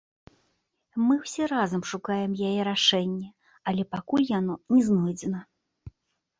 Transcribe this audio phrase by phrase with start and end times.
[1.07, 3.29] Мы ўсе разам шукаем яе рашэнне,
[3.73, 5.39] але пакуль яно не знойдзена.